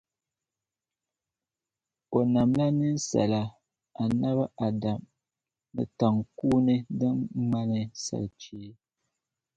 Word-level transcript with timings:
O 2.17 2.19
namla 2.33 2.65
ninsala 2.77 3.41
Annabi 4.03 4.43
Adam 4.67 4.99
ni 5.73 5.83
taŋkuuni 5.97 6.75
din 6.99 7.17
ŋmani 7.41 7.81
salichee. 8.03 8.71